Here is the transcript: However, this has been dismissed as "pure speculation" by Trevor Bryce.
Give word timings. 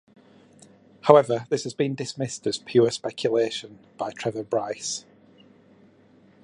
However, 1.01 1.45
this 1.49 1.63
has 1.63 1.75
been 1.75 1.93
dismissed 1.93 2.47
as 2.47 2.57
"pure 2.57 2.89
speculation" 2.89 3.77
by 3.99 4.09
Trevor 4.09 4.41
Bryce. 4.43 5.05